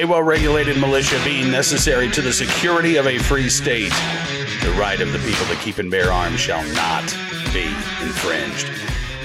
[0.00, 3.92] a well regulated militia being necessary to the security of a free state.
[4.62, 7.04] The right of the people to keep and bear arms shall not
[7.52, 7.66] be
[8.00, 8.70] infringed.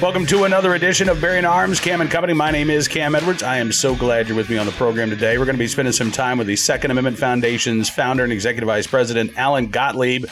[0.01, 2.33] Welcome to another edition of Bearing Arms, Cam and Company.
[2.33, 3.41] My name is Cam Edwards.
[3.41, 5.37] I am so glad you're with me on the program today.
[5.37, 8.67] We're going to be spending some time with the Second Amendment Foundation's founder and executive
[8.67, 10.25] vice president, Alan Gottlieb.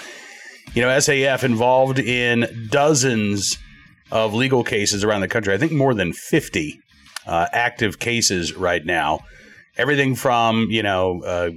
[0.73, 3.57] You know, SAF involved in dozens
[4.11, 5.53] of legal cases around the country.
[5.53, 6.81] I think more than 50
[7.25, 9.21] uh, active cases right now.
[9.75, 11.49] Everything from you know uh,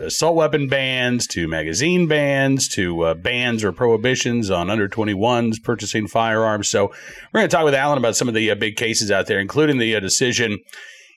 [0.00, 6.06] assault weapon bans to magazine bans to uh, bans or prohibitions on under 21s purchasing
[6.06, 6.70] firearms.
[6.70, 9.26] So we're going to talk with Alan about some of the uh, big cases out
[9.26, 10.58] there, including the uh, decision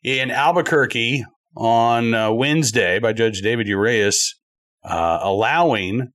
[0.04, 1.24] in Albuquerque
[1.56, 4.36] on uh, Wednesday by Judge David Urias
[4.84, 6.12] allowing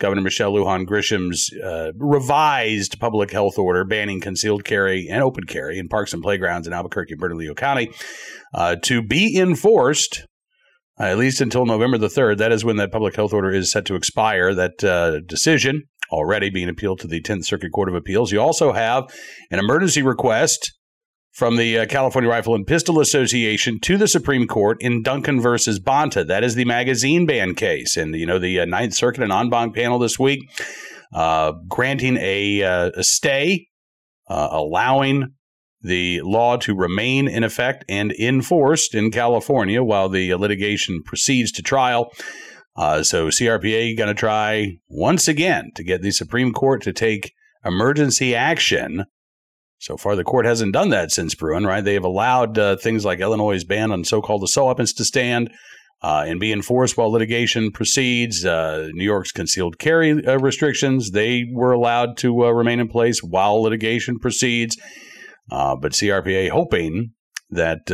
[0.00, 5.78] Governor Michelle Lujan Grisham's uh, revised public health order banning concealed carry and open carry
[5.78, 7.92] in parks and playgrounds in Albuquerque and Bernalillo County
[8.54, 10.26] uh, to be enforced
[10.98, 12.38] uh, at least until November the 3rd.
[12.38, 14.54] That is when that public health order is set to expire.
[14.54, 18.30] That uh, decision already being appealed to the 10th Circuit Court of Appeals.
[18.30, 19.12] You also have
[19.50, 20.72] an emergency request
[21.32, 25.80] from the uh, California Rifle and Pistol Association to the Supreme Court in Duncan versus
[25.80, 26.24] Bonta.
[26.24, 27.96] That is the magazine ban case.
[27.96, 30.48] And, you know, the uh, Ninth Circuit and en banc panel this week
[31.12, 33.66] uh, granting a, uh, a stay,
[34.28, 35.34] allowing
[35.84, 41.62] the law to remain in effect and enforced in California while the litigation proceeds to
[41.62, 42.10] trial.
[42.76, 47.32] Uh, so CRPA going to try once again to get the Supreme Court to take
[47.64, 49.04] emergency action
[49.84, 51.84] so far, the court hasn't done that since Bruen, right?
[51.84, 55.50] They have allowed uh, things like Illinois' ban on so called assault weapons to stand
[56.02, 58.46] uh, and be enforced while litigation proceeds.
[58.46, 63.22] Uh, New York's concealed carry uh, restrictions, they were allowed to uh, remain in place
[63.22, 64.78] while litigation proceeds.
[65.50, 67.12] Uh, but CRPA hoping
[67.50, 67.86] that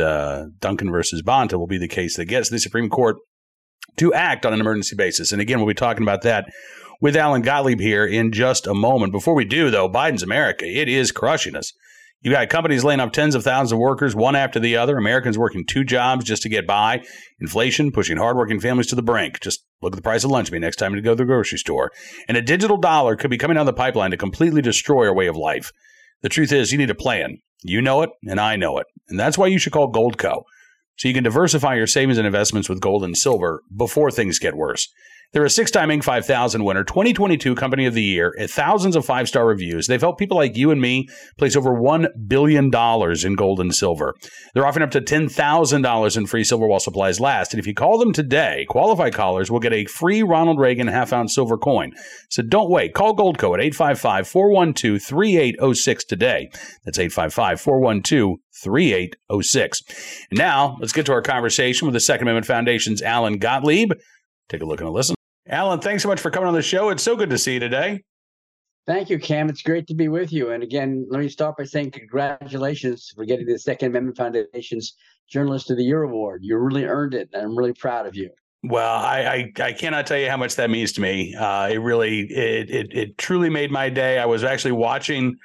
[0.59, 3.17] Duncan versus Bonta will be the case that gets the Supreme Court
[3.97, 5.31] to act on an emergency basis.
[5.31, 6.45] And again, we'll be talking about that
[7.01, 9.11] with Alan Gottlieb here in just a moment.
[9.11, 11.73] Before we do, though, Biden's America, it is crushing us.
[12.23, 14.95] You got companies laying off tens of thousands of workers, one after the other.
[14.95, 17.03] Americans working two jobs just to get by.
[17.39, 19.39] Inflation pushing hardworking families to the brink.
[19.41, 21.57] Just look at the price of lunch meat next time you go to the grocery
[21.57, 21.91] store.
[22.27, 25.25] And a digital dollar could be coming down the pipeline to completely destroy our way
[25.25, 25.71] of life.
[26.21, 27.39] The truth is, you need a plan.
[27.63, 28.87] You know it, and I know it.
[29.09, 30.43] And that's why you should call Goldco.
[30.97, 34.55] So you can diversify your savings and investments with gold and silver before things get
[34.55, 34.87] worse.
[35.33, 36.03] They're a six time Inc.
[36.03, 39.87] 5000 winner, 2022 Company of the Year, and thousands of five star reviews.
[39.87, 44.13] They've helped people like you and me place over $1 billion in gold and silver.
[44.53, 47.53] They're offering up to $10,000 in free silver while supplies last.
[47.53, 51.13] And if you call them today, qualified callers will get a free Ronald Reagan half
[51.13, 51.93] ounce silver coin.
[52.29, 52.93] So don't wait.
[52.93, 56.49] Call Goldco at 855 412 3806 today.
[56.83, 59.81] That's 855 412 3806.
[60.33, 63.93] Now let's get to our conversation with the Second Amendment Foundation's Alan Gottlieb.
[64.49, 65.15] Take a look and a listen.
[65.47, 66.89] Alan, thanks so much for coming on the show.
[66.89, 68.03] It's so good to see you today.
[68.87, 69.49] Thank you, Cam.
[69.49, 70.51] It's great to be with you.
[70.51, 74.95] And again, let me start by saying congratulations for getting the Second Amendment Foundation's
[75.29, 76.41] Journalist of the Year award.
[76.43, 78.29] You really earned it, and I'm really proud of you.
[78.63, 81.35] Well, I, I, I cannot tell you how much that means to me.
[81.35, 84.19] Uh, it really it, it it truly made my day.
[84.19, 85.37] I was actually watching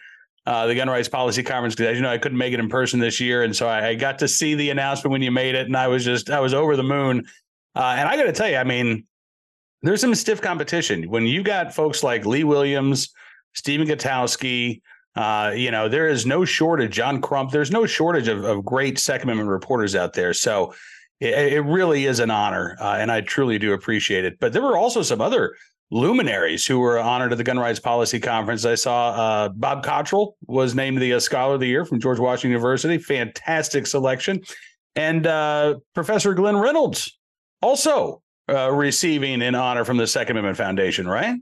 [0.45, 2.69] uh, the gun rights policy conference because, as you know, I couldn't make it in
[2.69, 5.55] person this year, and so I, I, got to see the announcement when you made
[5.55, 7.25] it, and I was just I was over the moon.
[7.75, 9.07] Uh, and I got to tell you, I mean,
[9.83, 13.13] there's some stiff competition when you got folks like Lee Williams,
[13.55, 14.81] Stephen Gutowski.
[15.15, 17.51] Uh, you know, there is no shortage, John Crump.
[17.51, 20.35] There's no shortage of, of great Second Amendment reporters out there.
[20.35, 20.75] So
[21.21, 24.39] it, it really is an honor, uh, and I truly do appreciate it.
[24.39, 25.57] But there were also some other
[25.91, 28.65] luminaries who were honored at the Gun Rights Policy Conference.
[28.65, 32.19] I saw uh, Bob Cottrol was named the uh, Scholar of the Year from George
[32.19, 32.99] Washington University.
[32.99, 34.43] Fantastic selection.
[34.97, 37.19] And uh, Professor Glenn Reynolds
[37.63, 41.37] also uh, receiving an honor from the Second Amendment Foundation, right?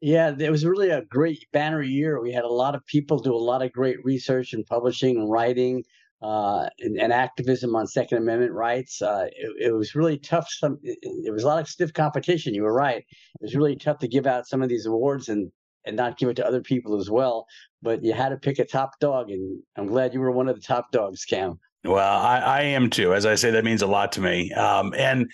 [0.00, 2.20] Yeah, it was really a great banner year.
[2.20, 5.30] We had a lot of people do a lot of great research and publishing and
[5.30, 5.82] writing
[6.20, 9.00] uh, and, and, activism on Second Amendment rights.
[9.02, 10.46] Uh, it, it, was really tough.
[10.50, 12.54] Some it, it, was a lot of stiff competition.
[12.54, 12.98] You were right.
[12.98, 15.50] It was really tough to give out some of these awards and
[15.86, 17.46] and not give it to other people as well.
[17.82, 20.56] But you had to pick a top dog, and I'm glad you were one of
[20.56, 21.58] the top dogs, Cam.
[21.84, 23.12] Well, I, I am too.
[23.12, 24.50] As I say, that means a lot to me.
[24.52, 25.30] Um, and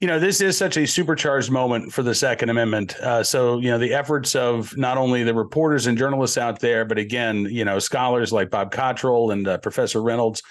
[0.00, 2.96] you know, this is such a supercharged moment for the Second Amendment.
[2.96, 6.84] Uh, so, you know, the efforts of not only the reporters and journalists out there,
[6.84, 10.42] but again, you know, scholars like Bob Cottrol and uh, Professor Reynolds,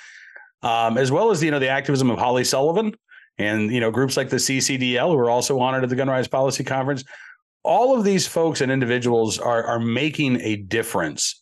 [0.64, 2.96] um, as well as you know the activism of Holly Sullivan
[3.38, 6.28] and you know groups like the CCDL who are also honored at the Gun Rights
[6.28, 7.04] Policy Conference.
[7.64, 11.42] All of these folks and individuals are are making a difference.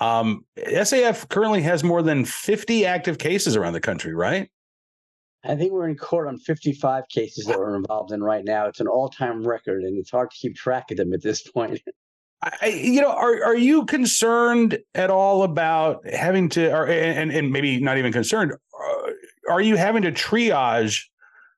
[0.00, 4.50] Um, SAF currently has more than 50 active cases around the country, right?
[5.46, 8.66] I think we're in court on 55 cases that we're involved in right now.
[8.66, 11.80] It's an all-time record, and it's hard to keep track of them at this point.
[12.60, 17.50] I, you know, are are you concerned at all about having to, or and and
[17.50, 18.52] maybe not even concerned?
[18.52, 19.10] Uh,
[19.50, 21.04] are you having to triage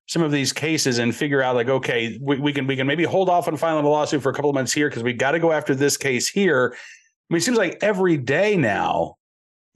[0.07, 3.03] some of these cases and figure out like, okay, we, we can we can maybe
[3.03, 5.33] hold off on filing a lawsuit for a couple of months here because we got
[5.33, 6.73] to go after this case here.
[6.75, 9.16] I mean, it seems like every day now,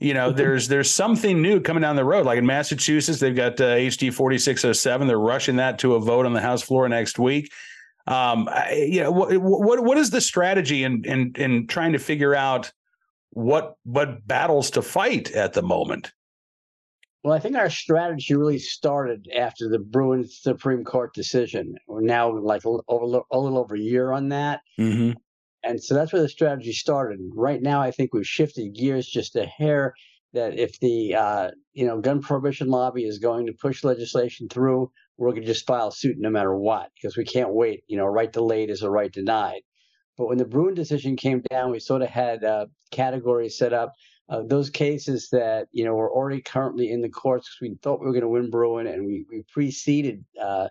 [0.01, 2.25] you know, there's there's something new coming down the road.
[2.25, 5.07] Like in Massachusetts, they've got uh, HD 4607.
[5.07, 7.51] They're rushing that to a vote on the House floor next week.
[8.07, 12.33] Um, you know, what, what what is the strategy in in in trying to figure
[12.33, 12.71] out
[13.29, 16.11] what what battles to fight at the moment?
[17.23, 21.75] Well, I think our strategy really started after the Bruen Supreme Court decision.
[21.87, 24.61] We're now like a little, a little over a year on that.
[24.79, 25.19] Mm-hmm.
[25.63, 27.19] And so that's where the strategy started.
[27.33, 29.93] Right now, I think we've shifted gears just a hair
[30.33, 34.91] that if the uh, you know gun prohibition lobby is going to push legislation through,
[35.17, 37.83] we're going to just file suit no matter what because we can't wait.
[37.87, 39.61] You know, right delayed is a right denied.
[40.17, 43.93] But when the Bruen decision came down, we sort of had uh, categories set up
[44.29, 47.99] uh, those cases that you know were already currently in the courts because we thought
[47.99, 50.69] we were going to win Bruen, and we we preceded uh,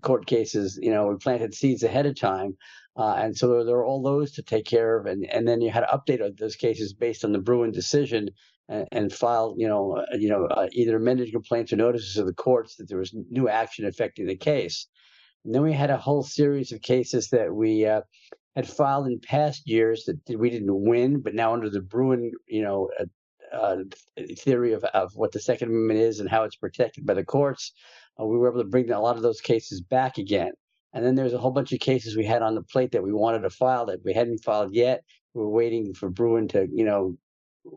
[0.00, 0.78] court cases.
[0.80, 2.56] You know, we planted seeds ahead of time,
[2.96, 5.70] uh, and so there, were all those to take care of, and and then you
[5.70, 8.30] had to update those cases based on the Bruen decision.
[8.68, 12.26] And, and file, you know, uh, you know, uh, either amended complaints or notices of
[12.26, 14.86] the courts that there was new action affecting the case.
[15.44, 18.02] And then we had a whole series of cases that we uh,
[18.54, 22.62] had filed in past years that we didn't win, but now under the Bruen, you
[22.62, 23.04] know, uh,
[23.52, 23.76] uh,
[24.38, 27.72] theory of, of what the Second Amendment is and how it's protected by the courts,
[28.18, 30.52] we were able to bring a lot of those cases back again.
[30.92, 33.12] And then there's a whole bunch of cases we had on the plate that we
[33.12, 35.02] wanted to file that we hadn't filed yet.
[35.34, 37.16] We were waiting for Bruen to, you know,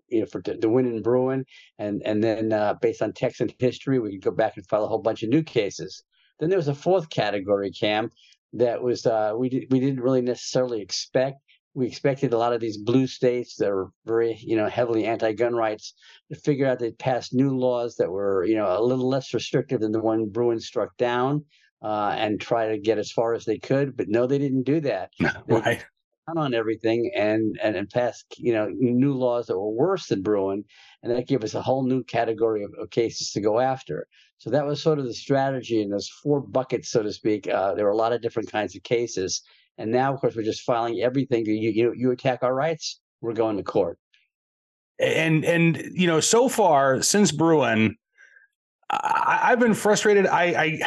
[0.09, 1.45] you know, for the win in Bruen,
[1.77, 4.87] and and then uh, based on Texan history, we could go back and file a
[4.87, 6.03] whole bunch of new cases.
[6.39, 8.11] Then there was a fourth category, Cam,
[8.53, 11.37] that was uh, we did, we didn't really necessarily expect.
[11.73, 15.53] We expected a lot of these blue states that are very you know heavily anti-gun
[15.53, 15.93] rights
[16.31, 16.97] to figure out they'd
[17.33, 20.95] new laws that were you know a little less restrictive than the one Bruen struck
[20.97, 21.45] down,
[21.81, 23.95] uh, and try to get as far as they could.
[23.95, 25.11] But no, they didn't do that.
[25.47, 25.85] right.
[26.35, 30.63] On everything and, and and pass you know new laws that were worse than Bruen,
[31.03, 34.07] and that gave us a whole new category of, of cases to go after.
[34.39, 37.47] So that was sort of the strategy in those four buckets, so to speak.
[37.47, 39.43] Uh, there were a lot of different kinds of cases,
[39.77, 41.45] and now, of course, we're just filing everything.
[41.45, 43.99] You you you attack our rights, we're going to court.
[44.99, 47.97] And and you know, so far since Bruen,
[48.89, 50.27] I, have been frustrated.
[50.27, 50.79] I, I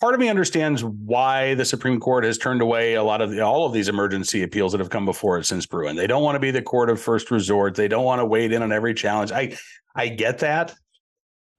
[0.00, 3.40] part of me understands why the Supreme Court has turned away a lot of the,
[3.40, 5.96] all of these emergency appeals that have come before it since Bruen.
[5.96, 7.74] They don't want to be the court of first resort.
[7.74, 9.32] They don't want to wade in on every challenge.
[9.32, 9.56] I
[9.94, 10.74] I get that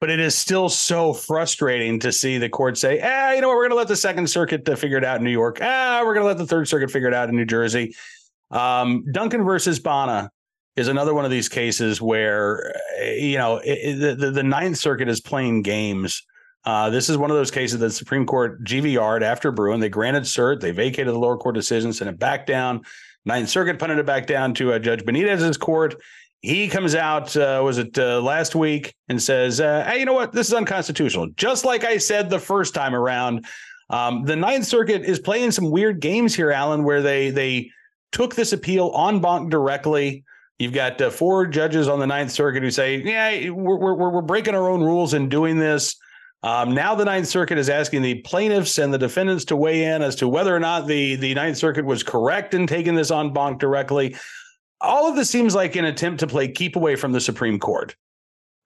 [0.02, 3.56] but it is still so frustrating to see the court say, "Ah, you know what?
[3.56, 5.60] We're going to let the Second Circuit figure it out in New York.
[5.62, 7.96] Ah, we're going to let the Third Circuit figure it out in New Jersey."
[8.50, 10.30] Um, Duncan versus Bonta
[10.76, 15.08] is another one of these cases where uh, you know it, the the Ninth Circuit
[15.08, 16.24] is playing games.
[16.64, 19.80] Uh, this is one of those cases that the Supreme Court GVR'd after Bruen.
[19.80, 22.82] They granted cert, they vacated the lower court decision, sent it back down.
[23.26, 25.96] Ninth Circuit punted it back down to uh, Judge Benitez's court.
[26.42, 30.14] He comes out uh, was it uh, last week and says uh, hey you know
[30.14, 30.32] what?
[30.32, 31.28] This is unconstitutional.
[31.36, 33.46] Just like i said the first time around
[33.92, 37.70] um, the ninth circuit is playing some weird games here alan where they they
[38.12, 40.24] took this appeal en banc directly.
[40.58, 44.22] You've got uh, four judges on the ninth circuit who say yeah we're, we're, we're
[44.22, 45.96] breaking our own rules in doing this
[46.44, 50.02] um, now the Ninth Circuit is asking the plaintiffs and the defendants to weigh in
[50.02, 53.34] as to whether or not the, the Ninth Circuit was correct in taking this en
[53.34, 54.16] banc directly
[54.82, 57.96] all of this seems like an attempt to play keep away from the Supreme Court.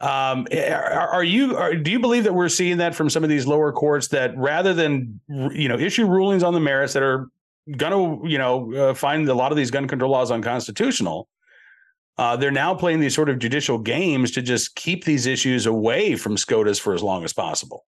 [0.02, 1.56] Um, are, are you?
[1.56, 4.36] Are, do you believe that we're seeing that from some of these lower courts that
[4.38, 7.30] rather than you know issue rulings on the merits that are
[7.78, 11.28] going to you know uh, find a lot of these gun control laws unconstitutional,
[12.18, 16.16] uh, they're now playing these sort of judicial games to just keep these issues away
[16.16, 17.86] from SCOTUS for as long as possible.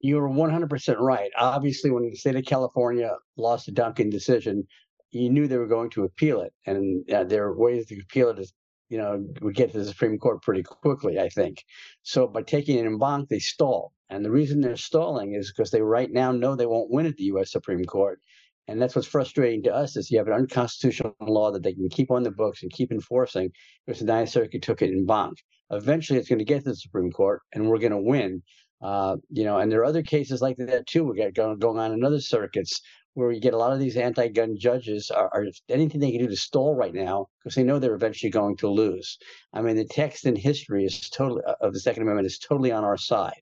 [0.00, 1.30] You're 100% right.
[1.36, 4.66] Obviously, when the state of California lost the Duncan decision,
[5.10, 8.28] you knew they were going to appeal it, and uh, there are ways to appeal
[8.30, 8.52] it.
[8.90, 11.62] You know, would get to the Supreme Court pretty quickly, I think.
[12.04, 15.70] So by taking it in banc, they stall, and the reason they're stalling is because
[15.70, 17.52] they right now know they won't win at the U.S.
[17.52, 18.20] Supreme Court,
[18.68, 21.88] and that's what's frustrating to us is you have an unconstitutional law that they can
[21.88, 23.50] keep on the books and keep enforcing
[23.86, 25.38] because the Ninth Circuit took it in banc.
[25.70, 28.42] Eventually, it's going to get to the Supreme Court, and we're going to win.
[28.82, 31.04] Uh, you know, and there are other cases like that too.
[31.04, 32.80] We got going, on in other circuits
[33.14, 36.28] where you get a lot of these anti-gun judges are, are anything they can do
[36.28, 39.18] to stall right now because they know they're eventually going to lose.
[39.52, 42.84] I mean, the text and history is totally of the Second Amendment is totally on
[42.84, 43.40] our side.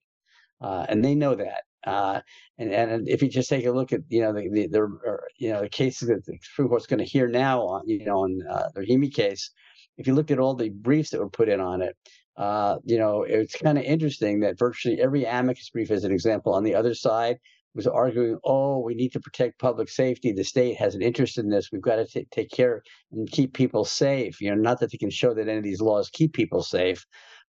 [0.61, 1.65] uh, and they know that.
[1.87, 2.21] Uh,
[2.59, 5.53] and and if you just take a look at you know the the, the you
[5.53, 8.41] know the cases that the Supreme Court's going to hear now on you know on
[8.51, 9.51] uh, the Rahimi case,
[9.97, 11.97] if you look at all the briefs that were put in on it,
[12.37, 16.53] uh, you know it's kind of interesting that virtually every amicus brief, as an example,
[16.55, 17.39] on the other side
[17.77, 20.33] was arguing, oh, we need to protect public safety.
[20.33, 21.71] The state has an interest in this.
[21.71, 24.41] We've got to t- take care and keep people safe.
[24.41, 27.07] You know, not that they can show that any of these laws keep people safe,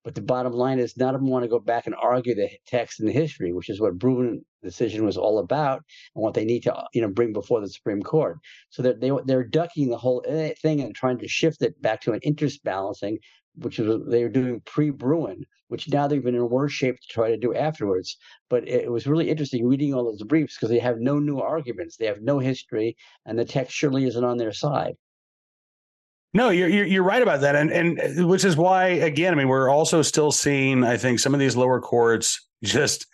[0.07, 2.49] but the bottom line is none of them want to go back and argue the
[2.65, 5.83] text and the history, which is what Bruen decision was all about
[6.15, 8.37] and what they need to you know bring before the Supreme Court.
[8.69, 11.99] So they're they, they're ducking the whole eh, thing and trying to shift it back
[12.03, 13.19] to an interest balancing,
[13.55, 17.29] which is they were doing pre-Bruen, which now they've been in worse shape to try
[17.29, 18.15] to do afterwards.
[18.49, 21.41] But it, it was really interesting reading all those briefs because they have no new
[21.41, 22.95] arguments, they have no history,
[23.25, 24.95] and the text surely isn't on their side.
[26.33, 29.47] No, you're, you're, you're right about that, and and which is why again, I mean,
[29.47, 33.07] we're also still seeing, I think, some of these lower courts just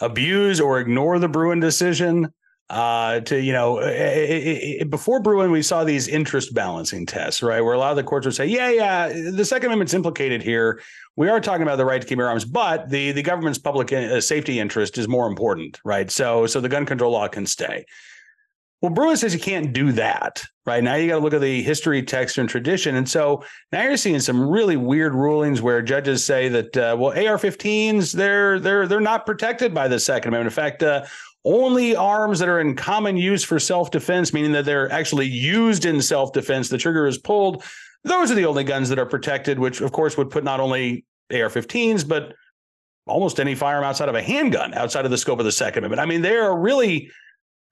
[0.00, 2.32] abuse or ignore the Bruen decision.
[2.68, 7.40] Uh, to you know, it, it, it, before Bruen, we saw these interest balancing tests,
[7.40, 10.42] right, where a lot of the courts would say, "Yeah, yeah, the Second Amendment's implicated
[10.42, 10.80] here.
[11.14, 13.92] We are talking about the right to keep your arms, but the the government's public
[13.92, 16.10] uh, safety interest is more important, right?
[16.10, 17.84] So, so the gun control law can stay."
[18.82, 20.84] Well, Bruen says you can't do that, right?
[20.84, 22.96] Now you got to look at the history, text, and tradition.
[22.96, 23.42] And so
[23.72, 28.60] now you're seeing some really weird rulings where judges say that, uh, well, AR-15s they're
[28.60, 30.52] they're they're not protected by the Second Amendment.
[30.52, 31.06] In fact, uh,
[31.44, 36.02] only arms that are in common use for self-defense, meaning that they're actually used in
[36.02, 37.64] self-defense, the trigger is pulled.
[38.04, 41.06] Those are the only guns that are protected, which of course would put not only
[41.32, 42.34] AR-15s but
[43.06, 46.00] almost any firearm outside of a handgun outside of the scope of the Second Amendment.
[46.00, 47.10] I mean, they are really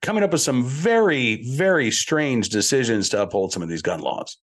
[0.04, 4.36] coming up with some very, very strange decisions to uphold some of these gun laws.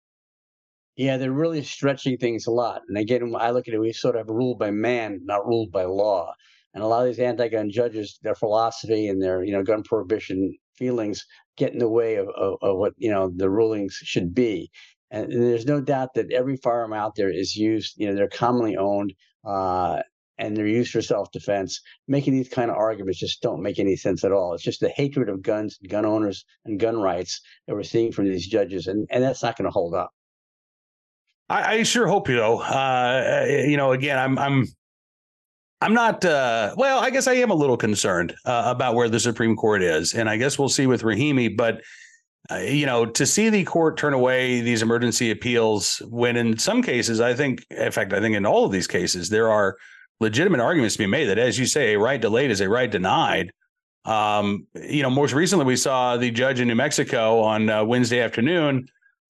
[0.97, 2.81] Yeah, they're really stretching things a lot.
[2.89, 5.85] And again, I look at it, we sort of ruled by man, not ruled by
[5.85, 6.33] law.
[6.73, 10.53] And a lot of these anti-gun judges, their philosophy and their, you know, gun prohibition
[10.75, 11.25] feelings
[11.57, 14.71] get in the way of, of, of what, you know, the rulings should be.
[15.11, 18.29] And, and, there's no doubt that every firearm out there is used, you know, they're
[18.29, 19.13] commonly owned.
[19.45, 20.01] Uh,
[20.41, 24.23] and they're used for self-defense making these kind of arguments just don't make any sense
[24.23, 24.53] at all.
[24.53, 28.25] It's just the hatred of guns gun owners and gun rights that we're seeing from
[28.25, 30.11] these judges and, and that's not going to hold up.
[31.49, 34.65] I, I, sure hope you know uh, you know again i'm i'm
[35.81, 39.19] i'm not uh, well i guess i am a little concerned uh, about where the
[39.19, 41.81] supreme court is and i guess we'll see with rahimi but
[42.49, 46.81] uh, you know, to see the court turn away these emergency appeals when in some
[46.81, 49.77] cases, I think, in fact, I think in all of these cases, there are
[50.21, 52.89] legitimate arguments to be made that, as you say, a right delayed is a right
[52.89, 53.51] denied.
[54.05, 58.21] Um, you know, most recently we saw the judge in New Mexico on uh, Wednesday
[58.21, 58.87] afternoon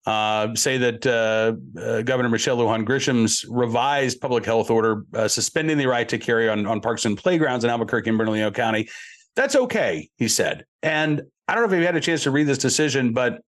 [0.07, 5.79] uh, say that uh, uh Governor Michelle Lujan Grisham's revised public health order uh, suspending
[5.79, 8.89] the right to carry on, on parks and playgrounds in Albuquerque and Bernalillo County,
[9.37, 10.65] that's okay, he said.
[10.83, 13.43] And I don't know if you had a chance to read this decision, but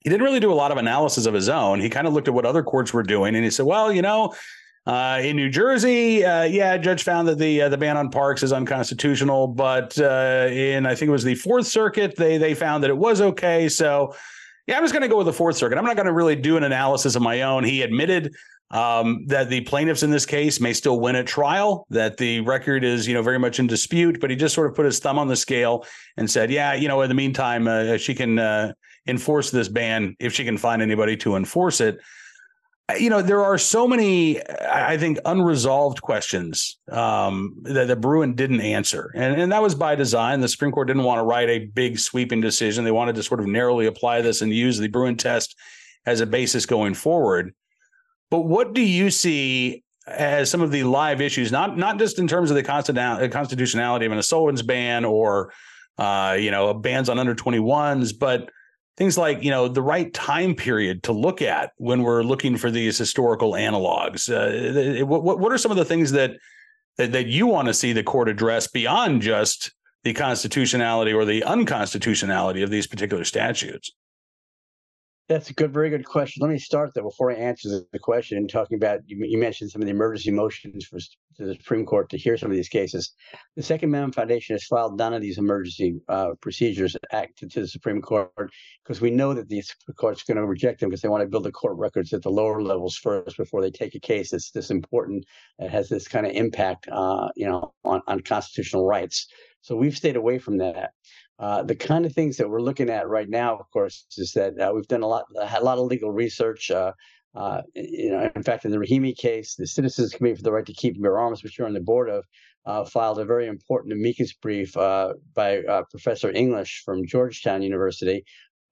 [0.00, 1.78] he didn't really do a lot of analysis of his own.
[1.78, 4.02] He kind of looked at what other courts were doing and he said, well, you
[4.02, 4.34] know,
[4.84, 8.42] uh, in New Jersey, uh, yeah, judge found that the uh, the ban on parks
[8.42, 12.82] is unconstitutional, but uh, in I think it was the Fourth Circuit, they they found
[12.82, 13.68] that it was okay.
[13.68, 14.12] So,
[14.66, 15.78] yeah, I'm just going to go with the Fourth Circuit.
[15.78, 17.62] I'm not going to really do an analysis of my own.
[17.62, 18.34] He admitted
[18.72, 22.82] um, that the plaintiffs in this case may still win at trial, that the record
[22.82, 25.16] is you know very much in dispute, but he just sort of put his thumb
[25.16, 25.86] on the scale
[26.16, 28.72] and said, yeah, you know, in the meantime, uh, she can uh,
[29.06, 32.00] enforce this ban if she can find anybody to enforce it
[32.98, 38.60] you know, there are so many, I think, unresolved questions um, that, that Bruen didn't
[38.60, 39.10] answer.
[39.14, 40.40] And, and that was by design.
[40.40, 42.84] The Supreme Court didn't want to write a big sweeping decision.
[42.84, 45.56] They wanted to sort of narrowly apply this and use the Bruen test
[46.06, 47.54] as a basis going forward.
[48.30, 52.26] But what do you see as some of the live issues, not not just in
[52.26, 55.52] terms of the constitutionality of an assault ban or
[55.98, 58.50] uh, you know bans on under 21s, but
[58.96, 62.70] things like you know the right time period to look at when we're looking for
[62.70, 64.28] these historical analogs.
[64.30, 66.32] Uh, what what are some of the things that
[66.98, 69.72] that, that you want to see the court address beyond just
[70.04, 73.92] the constitutionality or the unconstitutionality of these particular statutes?
[75.32, 76.42] That's a good, very good question.
[76.42, 78.46] Let me start though before I answer the question.
[78.46, 80.98] Talking about you, you mentioned some of the emergency motions for
[81.38, 83.14] the Supreme Court to hear some of these cases.
[83.56, 87.62] The Second Amendment Foundation has filed none of these emergency uh, procedures act to, to
[87.62, 88.30] the Supreme Court
[88.84, 91.28] because we know that the Supreme Court's going to reject them because they want to
[91.28, 94.50] build the court records at the lower levels first before they take a case that's
[94.50, 95.24] this important
[95.58, 99.28] that has this kind of impact, uh, you know, on, on constitutional rights.
[99.62, 100.90] So we've stayed away from that.
[101.38, 104.60] Uh, the kind of things that we're looking at right now, of course, is that
[104.60, 106.70] uh, we've done a lot, a lot of legal research.
[106.70, 106.92] Uh,
[107.34, 110.66] Uh, you know, in fact, in the Rahimi case, the Citizens Committee for the Right
[110.66, 112.26] to Keep and Bear Arms, which you're on the board of,
[112.66, 118.22] uh, filed a very important amicus brief uh, by Professor English from Georgetown University,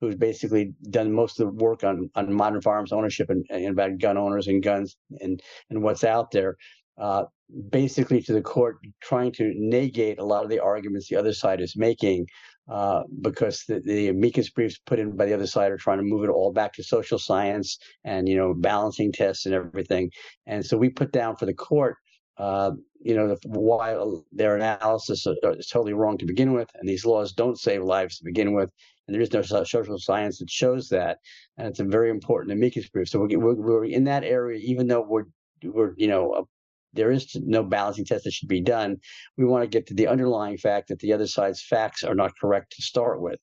[0.00, 3.98] who's basically done most of the work on, on modern firearms ownership and, and about
[3.98, 6.56] gun owners and guns and, and what's out there.
[7.00, 7.24] Uh,
[7.70, 11.60] basically, to the court, trying to negate a lot of the arguments the other side
[11.60, 12.26] is making
[12.70, 16.04] uh, because the, the amicus briefs put in by the other side are trying to
[16.04, 20.10] move it all back to social science and you know balancing tests and everything.
[20.46, 21.96] And so we put down for the court,
[22.36, 23.96] uh, you know, why
[24.30, 28.24] their analysis is totally wrong to begin with, and these laws don't save lives to
[28.24, 28.70] begin with,
[29.06, 31.18] and there is no social science that shows that,
[31.56, 33.08] and it's a very important amicus brief.
[33.08, 35.24] So we're, we're, we're in that area, even though we're
[35.64, 36.46] we're you know
[36.92, 38.96] there is no balancing test that should be done.
[39.36, 42.32] We want to get to the underlying fact that the other side's facts are not
[42.40, 43.38] correct to start with.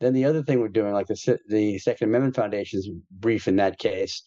[0.00, 3.78] Then the other thing we're doing, like the the Second Amendment Foundation's brief in that
[3.78, 4.22] case,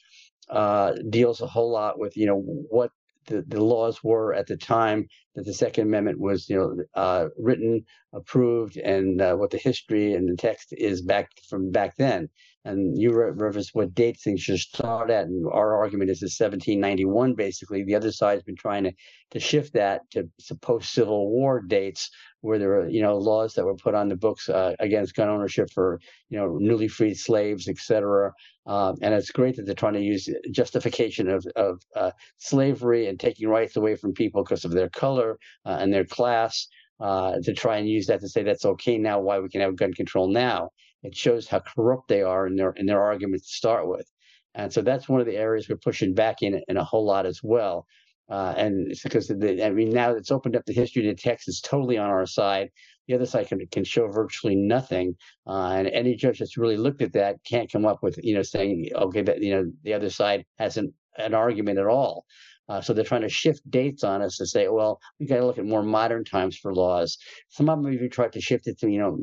[0.50, 2.92] uh, deals a whole lot with you know what
[3.28, 7.28] the, the laws were at the time that the Second Amendment was, you know, uh,
[7.38, 12.30] written, approved, and uh, what the history and the text is back from back then.
[12.66, 17.34] And you reference what dates things should start at, and our argument is the 1791.
[17.34, 18.92] Basically, the other side's been trying to
[19.32, 20.30] to shift that to
[20.62, 22.10] post Civil War dates,
[22.42, 25.30] where there were, you know, laws that were put on the books uh, against gun
[25.30, 28.34] ownership for, you know, newly freed slaves, et cetera.
[28.68, 33.20] Uh, and it's great that they're trying to use justification of, of uh, slavery and
[33.20, 36.68] taking rights away from people because of their color uh, and their class
[37.00, 39.76] uh, to try and use that to say that's okay now, why we can have
[39.78, 40.70] gun control now.
[41.04, 44.12] It shows how corrupt they are in their in their arguments to start with.
[44.56, 47.26] And so that's one of the areas we're pushing back in in a whole lot
[47.26, 47.86] as well.
[48.30, 51.64] Uh, and it's because the, I mean now it's opened up the history the text
[51.64, 52.70] totally on our side
[53.08, 55.16] the other side can, can show virtually nothing.
[55.46, 58.42] Uh, and any judge that's really looked at that can't come up with, you know,
[58.42, 62.26] saying, okay, that, you know, the other side hasn't an argument at all.
[62.70, 65.46] Uh, so they're trying to shift dates on us to say, well, we got to
[65.46, 67.18] look at more modern times for laws.
[67.50, 69.20] Some of them even tried to shift it to, you know,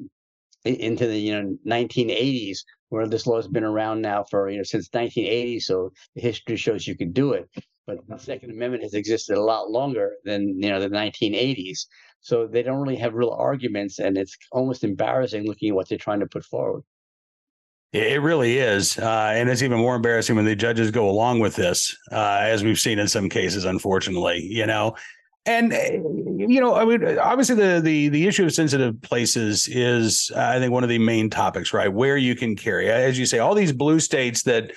[0.64, 4.62] into the you know 1980s, where this law has been around now for you know
[4.62, 5.60] since 1980.
[5.60, 7.48] So the history shows you can do it.
[7.86, 11.86] But the Second Amendment has existed a lot longer than you know the 1980s.
[12.24, 15.98] So they don't really have real arguments, and it's almost embarrassing looking at what they're
[15.98, 16.82] trying to put forward.
[17.92, 18.98] It really is.
[18.98, 22.64] Uh, and it's even more embarrassing when the judges go along with this, uh, as
[22.64, 24.96] we've seen in some cases, unfortunately, you know.
[25.44, 26.00] And eh,
[26.38, 30.72] you know, I mean, obviously, the the the issue of sensitive places is, I think,
[30.72, 31.92] one of the main topics, right?
[31.92, 34.72] Where you can carry, as you say, all these blue states that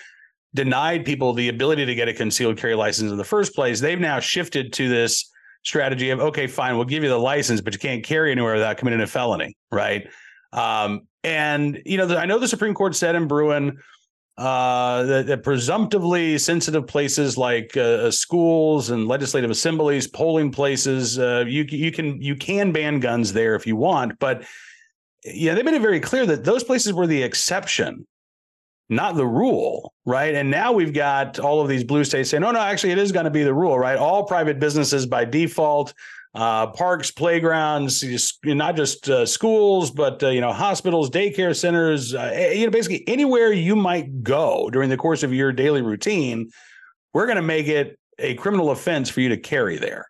[0.53, 4.01] denied people the ability to get a concealed carry license in the first place, they've
[4.01, 5.31] now shifted to this
[5.63, 8.77] strategy of okay, fine, we'll give you the license, but you can't carry anywhere without
[8.77, 10.07] committing a felony, right?
[10.53, 13.77] Um, and you know, the, I know the Supreme Court said in Bruen
[14.37, 21.17] uh, that, that, presumptively sensitive places like uh, uh, schools and legislative assemblies, polling places,
[21.17, 24.43] uh, you you can you can ban guns there if you want, but
[25.25, 28.05] yeah, they made it very clear that those places were the exception
[28.89, 30.33] not the rule, right?
[30.33, 33.11] And now we've got all of these blue states saying, "No, no, actually, it is
[33.11, 33.97] going to be the rule, right?
[33.97, 35.93] All private businesses by default,
[36.33, 38.03] uh, parks, playgrounds,
[38.45, 43.03] not just uh, schools, but uh, you know, hospitals, daycare centers, uh, you know, basically
[43.07, 46.49] anywhere you might go during the course of your daily routine,
[47.13, 50.06] we're going to make it a criminal offense for you to carry there."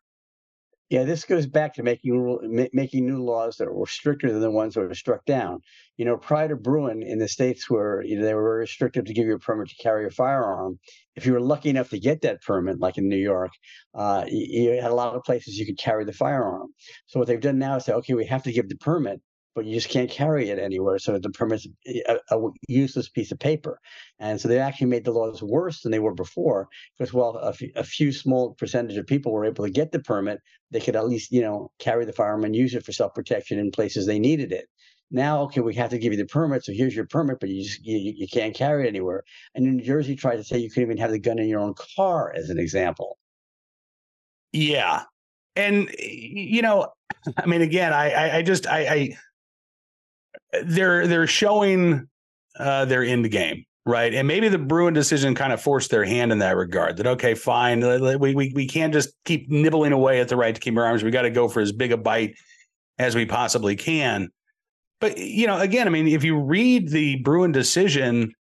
[0.90, 4.76] Yeah, this goes back to making making new laws that were stricter than the ones
[4.76, 5.60] that were struck down.
[5.98, 9.04] You know, prior to Bruen, in the states where you know, they were very restrictive
[9.06, 10.80] to give you a permit to carry a firearm,
[11.18, 13.52] if you were lucky enough to get that permit, like in New York,
[13.96, 16.68] uh, you, you had a lot of places you could carry the firearm.
[17.08, 19.20] So what they've done now is say, okay, we have to give the permit,
[19.58, 21.00] but you just can't carry it anywhere.
[21.00, 23.80] So the permit's a, a, useless piece of paper.
[24.20, 27.50] And so they actually made the laws worse than they were before because, well, a,
[27.50, 30.42] f- a few small percentage of people were able to get the permit.
[30.70, 33.58] They could at least, you know, carry the firearm and use it for self protection
[33.58, 34.68] in places they needed it.
[35.10, 36.64] Now, okay, we have to give you the permit.
[36.64, 39.24] So here's your permit, but you just you, you can't carry it anywhere.
[39.56, 41.74] And New Jersey tried to say you couldn't even have the gun in your own
[41.96, 43.18] car, as an example.
[44.54, 45.06] Yeah,
[45.56, 46.90] and you know,
[47.38, 49.18] I mean, again, I I, I just I, I
[50.64, 52.08] they're they're showing
[52.60, 54.14] uh, their end game, right?
[54.14, 56.98] And maybe the Bruen decision kind of forced their hand in that regard.
[56.98, 57.82] That okay, fine,
[58.20, 61.04] we we we can't just keep nibbling away at the right to keep our arms.
[61.04, 62.36] We got to go for as big a bite
[62.98, 64.30] as we possibly can.
[65.00, 68.34] But you know, again, I mean, if you read the Bruen decision,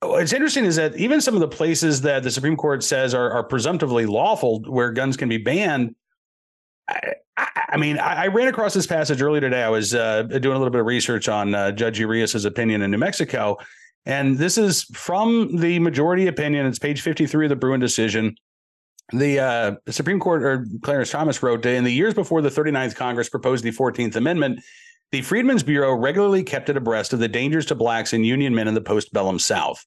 [0.00, 3.30] what's interesting is that even some of the places that the Supreme Court says are,
[3.30, 5.94] are presumptively lawful, where guns can be banned,
[6.88, 7.14] I,
[7.68, 9.62] I mean, I, I, ran across this passage earlier today.
[9.62, 12.90] I was uh, doing a little bit of research on uh, Judge Urias's opinion in
[12.90, 13.58] New Mexico,
[14.06, 16.66] And this is from the majority opinion.
[16.66, 18.34] It's page 53 of the Bruen decision.
[19.12, 22.94] The uh, Supreme Court, or Clarence Thomas wrote, that in the years before the 39th
[22.94, 24.60] Congress proposed the 14th Amendment,
[25.12, 28.68] the Freedmen's Bureau regularly kept it abreast of the dangers to blacks and Union men
[28.68, 29.84] in the postbellum South.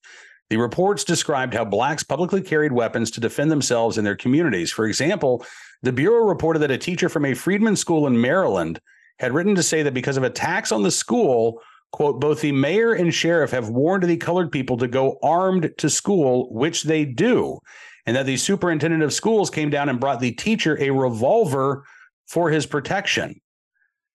[0.52, 4.70] The reports described how blacks publicly carried weapons to defend themselves and their communities.
[4.70, 5.46] For example,
[5.82, 8.82] the Bureau reported that a teacher from a freedman school in Maryland
[9.20, 11.62] had written to say that because of attacks on the school,
[11.94, 15.90] quote, both the mayor and sheriff have warned the colored people to go armed to
[15.90, 17.58] school, which they do,
[18.06, 21.86] and that the superintendent of schools came down and brought the teacher a revolver
[22.28, 23.40] for his protection.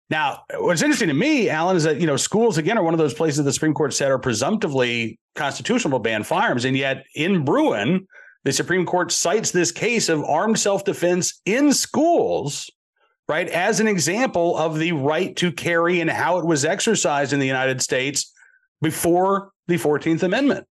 [0.09, 2.99] Now, what's interesting to me, Alan, is that you know schools again are one of
[2.99, 7.45] those places the Supreme Court said are presumptively constitutional to ban firearms, and yet in
[7.45, 8.07] Bruen,
[8.45, 12.71] the Supreme Court cites this case of armed self-defense in schools,
[13.29, 17.40] right, as an example of the right to carry and how it was exercised in
[17.40, 18.33] the United States
[18.81, 20.66] before the Fourteenth Amendment.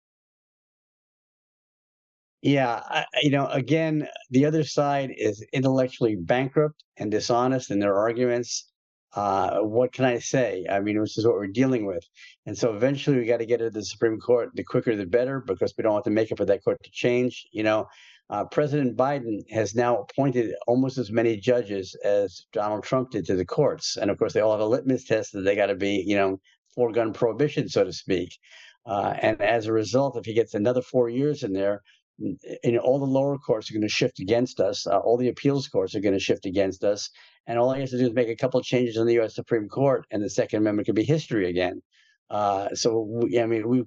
[2.44, 7.98] Yeah, I, you know, again, the other side is intellectually bankrupt and dishonest in their
[7.98, 8.70] arguments
[9.16, 10.66] uh, what can I say?
[10.70, 12.04] I mean, this is what we're dealing with.
[12.46, 14.50] And so eventually we got to get it to the Supreme Court.
[14.56, 16.92] The quicker, the better, because we don't want to make it for that court to
[16.92, 17.48] change.
[17.52, 17.88] You know,
[18.30, 23.36] uh, President Biden has now appointed almost as many judges as Donald Trump did to
[23.36, 23.98] the courts.
[23.98, 26.16] And of course, they all have a litmus test that they got to be, you
[26.16, 26.40] know,
[26.74, 28.38] for gun prohibition, so to speak.
[28.86, 31.84] Uh, and as a result, if he gets another four years in there,
[32.20, 34.88] know, all the lower courts are going to shift against us.
[34.88, 37.10] Uh, all the appeals courts are going to shift against us.
[37.48, 39.36] And all I have to do is make a couple of changes in the U.S.
[39.36, 41.82] Supreme Court, and the Second Amendment could be history again.
[42.30, 43.84] Uh, so, we, I mean, we,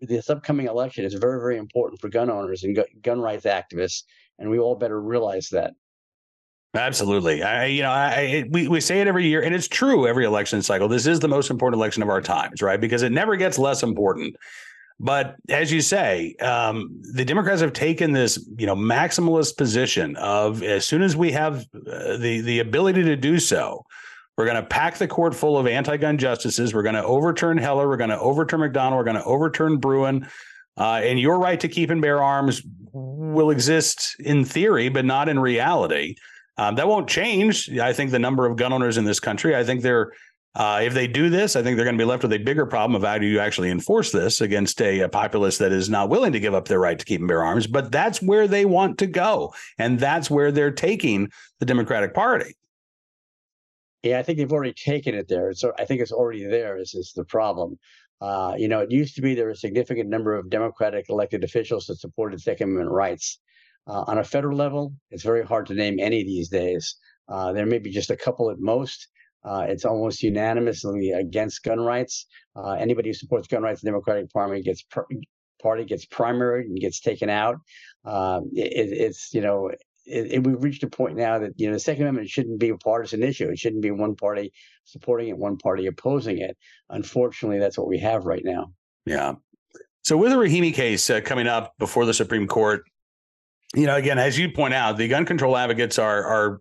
[0.00, 4.02] this upcoming election is very, very important for gun owners and gun rights activists,
[4.38, 5.74] and we all better realize that.
[6.74, 7.42] Absolutely.
[7.42, 10.60] I, you know, I, we, we say it every year, and it's true every election
[10.60, 10.86] cycle.
[10.86, 12.80] This is the most important election of our times, right?
[12.80, 14.36] Because it never gets less important.
[15.00, 20.62] But as you say, um, the Democrats have taken this, you know, maximalist position of
[20.62, 23.84] as soon as we have uh, the the ability to do so,
[24.36, 26.74] we're going to pack the court full of anti-gun justices.
[26.74, 27.88] We're going to overturn Heller.
[27.88, 28.98] We're going to overturn McDonald.
[28.98, 30.28] We're going to overturn Bruen.
[30.76, 35.28] Uh, and your right to keep and bear arms will exist in theory, but not
[35.28, 36.14] in reality.
[36.56, 37.70] Um, that won't change.
[37.78, 39.54] I think the number of gun owners in this country.
[39.54, 40.12] I think they're
[40.58, 42.66] uh, if they do this, I think they're going to be left with a bigger
[42.66, 46.08] problem of how do you actually enforce this against a, a, populace that is not
[46.08, 47.68] willing to give up their right to keep and bear arms.
[47.68, 52.56] But that's where they want to go, and that's where they're taking the Democratic Party.
[54.02, 55.52] Yeah, I think they've already taken it there.
[55.54, 56.76] So I think it's already there.
[56.76, 57.78] Is is the problem?
[58.20, 61.44] Uh, you know, it used to be there were a significant number of Democratic elected
[61.44, 63.38] officials that supported Second Amendment rights.
[63.86, 66.96] Uh, on a federal level, it's very hard to name any these days.
[67.28, 69.06] Uh, there may be just a couple at most.
[69.48, 72.26] Uh, it's almost unanimously against gun rights.
[72.54, 75.00] Uh, anybody who supports gun rights, in the Democratic Party gets pr-
[75.62, 77.56] party gets primary and gets taken out.
[78.04, 79.70] Um, it, it's you know
[80.04, 82.68] it, it, we've reached a point now that you know the Second Amendment shouldn't be
[82.68, 83.48] a partisan issue.
[83.48, 84.52] It shouldn't be one party
[84.84, 86.56] supporting it, one party opposing it.
[86.90, 88.72] Unfortunately, that's what we have right now.
[89.06, 89.34] Yeah.
[90.02, 92.82] So with the Rahimi case uh, coming up before the Supreme Court,
[93.74, 96.60] you know, again, as you point out, the gun control advocates are are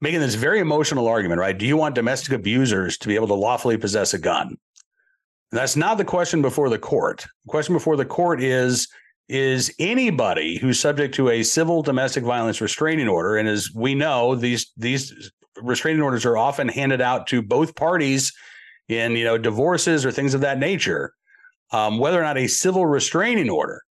[0.00, 1.56] making this very emotional argument, right?
[1.56, 4.48] Do you want domestic abusers to be able to lawfully possess a gun?
[4.48, 7.26] And that's not the question before the court.
[7.44, 8.88] The question before the court is
[9.28, 14.36] is anybody who's subject to a civil domestic violence restraining order and as we know
[14.36, 18.32] these these restraining orders are often handed out to both parties
[18.88, 21.12] in you know divorces or things of that nature
[21.72, 23.82] um, whether or not a civil restraining order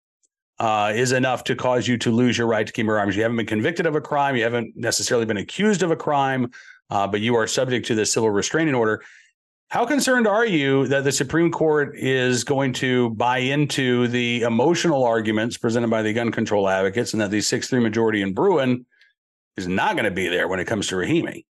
[0.59, 3.15] uh, is enough to cause you to lose your right to keep your arms.
[3.15, 6.51] You haven't been convicted of a crime, you haven't necessarily been accused of a crime,
[6.89, 9.03] uh, but you are subject to the civil restraining order.
[9.69, 15.03] How concerned are you that the Supreme Court is going to buy into the emotional
[15.03, 18.85] arguments presented by the gun control advocates and that the 6 3 majority in Bruen
[19.57, 21.45] is not going to be there when it comes to Rahimi?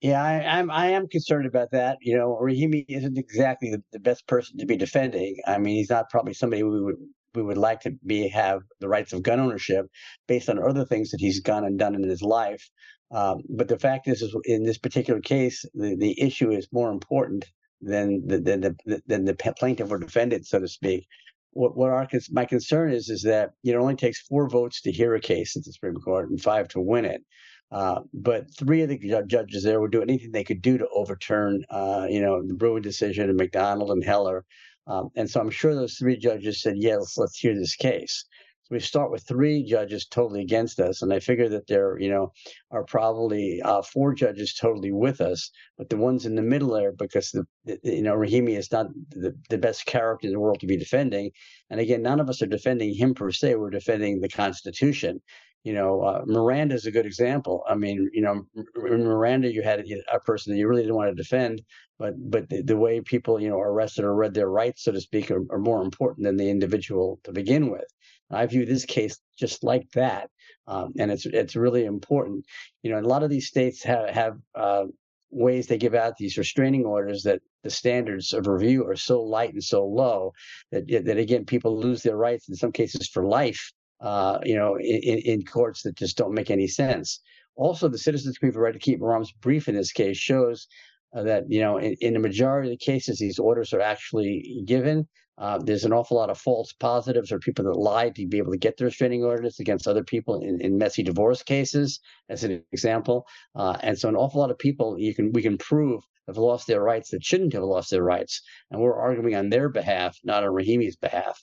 [0.00, 1.98] Yeah, I, am I am concerned about that.
[2.00, 5.36] You know, Rahimi isn't exactly the, the, best person to be defending.
[5.44, 6.96] I mean, he's not probably somebody we would
[7.34, 9.86] we would like to be have the rights of gun ownership
[10.26, 12.68] based on other things that he's gone and done in his life.
[13.10, 16.90] Um, but the fact is, is, in this particular case, the, the issue is more
[16.90, 17.46] important
[17.80, 21.06] than the, than the than the plaintiff or defendant, so to speak.
[21.52, 24.82] What what our my concern is is that you know, it only takes four votes
[24.82, 27.22] to hear a case at the Supreme Court and five to win it.
[27.70, 31.62] Uh, but three of the judges there would do anything they could do to overturn,
[31.70, 34.44] uh, you know, the Bruen decision and McDonald and Heller.
[34.88, 38.24] Um, and so I'm sure those three judges said, yes, let's hear this case.
[38.64, 42.10] So we start with three judges totally against us, and I figure that there, you
[42.10, 42.32] know,
[42.70, 46.92] are probably uh, four judges totally with us, but the ones in the middle there,
[46.92, 50.60] because the, the you know Rahimi is not the, the best character in the world
[50.60, 51.30] to be defending,
[51.70, 53.54] and again, none of us are defending him per se.
[53.54, 55.22] We're defending the Constitution
[55.68, 57.62] you know, uh, Miranda is a good example.
[57.68, 58.46] I mean, you know,
[58.86, 61.60] in Miranda, you had a person that you really didn't want to defend,
[61.98, 64.92] but but the, the way people, you know, are arrested or read their rights, so
[64.92, 67.84] to speak, are, are more important than the individual to begin with.
[68.30, 70.30] And I view this case just like that,
[70.68, 72.46] um, and it's it's really important.
[72.82, 74.84] You know, a lot of these states have have uh,
[75.30, 79.52] ways they give out these restraining orders that the standards of review are so light
[79.52, 80.32] and so low
[80.72, 84.76] that that again people lose their rights in some cases for life uh, you know,
[84.76, 87.20] in, in, courts that just don't make any sense.
[87.56, 90.68] Also, the Citizens Brief right to keep arms brief in this case shows
[91.14, 94.62] uh, that you know in, in, the majority of the cases these orders are actually
[94.66, 95.08] given.
[95.36, 98.50] Uh, there's an awful lot of false positives or people that lie to be able
[98.50, 102.60] to get the restraining orders against other people in, in messy divorce cases, as an
[102.72, 103.24] example.
[103.54, 106.66] Uh, and so, an awful lot of people you can we can prove have lost
[106.66, 110.44] their rights that shouldn't have lost their rights, and we're arguing on their behalf, not
[110.44, 111.42] on Rahimi's behalf.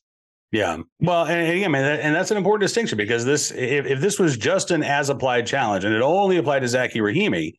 [0.51, 0.77] Yeah.
[0.99, 4.71] Well, and again, and that's an important distinction because this, if, if this was just
[4.71, 7.55] an as applied challenge and it only applied to Zackey Rahimi,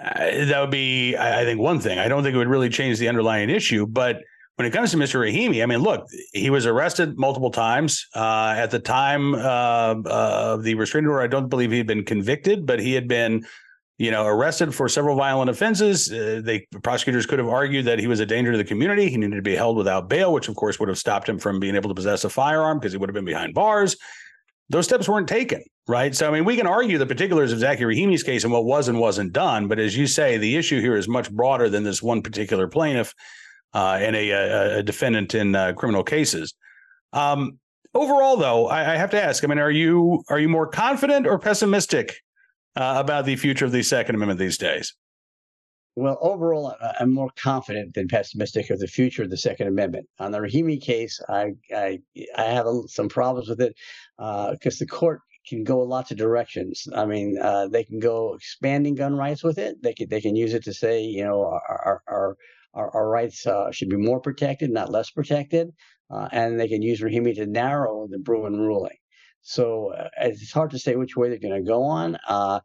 [0.00, 1.98] uh, that would be, I think, one thing.
[1.98, 3.86] I don't think it would really change the underlying issue.
[3.86, 4.22] But
[4.56, 5.20] when it comes to Mr.
[5.20, 8.06] Rahimi, I mean, look, he was arrested multiple times.
[8.14, 12.04] Uh, at the time uh, of the restraining order, I don't believe he had been
[12.04, 13.44] convicted, but he had been
[13.98, 16.12] you know, arrested for several violent offenses.
[16.12, 19.08] Uh, they prosecutors could have argued that he was a danger to the community.
[19.08, 21.60] He needed to be held without bail, which of course would have stopped him from
[21.60, 23.96] being able to possess a firearm because he would have been behind bars.
[24.70, 26.14] Those steps weren't taken, right?
[26.14, 28.88] So I mean, we can argue the particulars of Zachary Rahimi's case and what was
[28.88, 32.02] and wasn't done, but as you say, the issue here is much broader than this
[32.02, 33.14] one particular plaintiff
[33.74, 36.54] uh, and a, a, defendant in uh, criminal cases.
[37.12, 37.58] Um,
[37.92, 39.44] overall, though, I, I have to ask.
[39.44, 42.14] I mean, are you are you more confident or pessimistic
[42.76, 44.94] uh, about the future of the Second Amendment these days?
[45.96, 50.08] Well, overall, I'm more confident than pessimistic of the future of the Second Amendment.
[50.18, 52.00] On the Rahimi case, I I,
[52.36, 53.76] I have a, some problems with it
[54.18, 56.88] because uh, the court can go lots of directions.
[56.96, 59.82] I mean, uh, they can go expanding gun rights with it.
[59.82, 62.36] They can they can use it to say, you know, our our
[62.74, 65.70] our, our rights uh, should be more protected, not less protected,
[66.10, 68.96] uh, and they can use Rahimi to narrow the Bruen ruling.
[69.44, 72.16] So uh, it's hard to say which way they're going to go on.
[72.26, 72.60] Uh,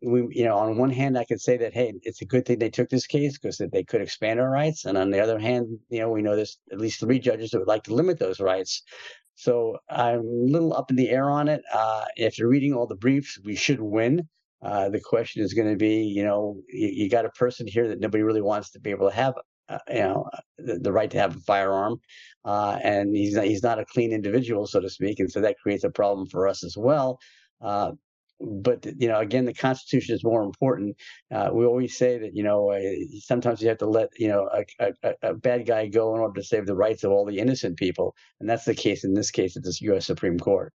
[0.00, 2.58] we, you know, on one hand, I could say that hey, it's a good thing
[2.58, 5.38] they took this case because that they could expand our rights, and on the other
[5.38, 8.18] hand, you know, we know there's at least three judges that would like to limit
[8.18, 8.82] those rights.
[9.34, 11.62] So I'm a little up in the air on it.
[11.72, 14.28] Uh, after reading all the briefs, we should win.
[14.62, 17.88] Uh, the question is going to be, you know, you, you, got a person here
[17.88, 19.34] that nobody really wants to be able to have
[19.88, 20.24] you know
[20.58, 22.00] the, the, right to have a firearm,
[22.44, 25.58] uh, and he's not, he's not a clean individual, so to speak, and so that
[25.62, 27.18] creates a problem for us as well.
[27.60, 27.92] Uh,
[28.40, 30.96] but you know, again, the Constitution is more important.
[31.30, 32.80] Uh, we always say that you know uh,
[33.20, 36.40] sometimes you have to let you know a, a, a, bad guy go in order
[36.40, 39.30] to save the rights of all the innocent people, and that's the case in this
[39.30, 40.06] case at this U.S.
[40.06, 40.72] Supreme Court.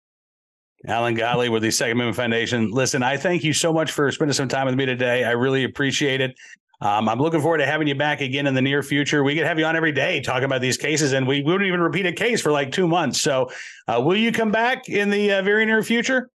[0.87, 2.70] Alan Gottlieb with the Second Amendment Foundation.
[2.72, 5.22] Listen, I thank you so much for spending some time with me today.
[5.22, 6.35] I really appreciate it.
[6.83, 9.23] Um, I'm looking forward to having you back again in the near future.
[9.23, 11.81] We could have you on every day talking about these cases, and we wouldn't even
[11.81, 13.21] repeat a case for like two months.
[13.21, 13.51] So,
[13.87, 16.29] uh, will you come back in the uh, very near future?